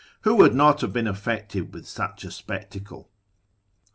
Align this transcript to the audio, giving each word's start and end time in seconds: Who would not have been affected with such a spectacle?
Who 0.21 0.33
would 0.37 0.55
not 0.55 0.81
have 0.81 0.91
been 0.91 1.05
affected 1.05 1.75
with 1.75 1.87
such 1.87 2.23
a 2.23 2.31
spectacle? 2.31 3.11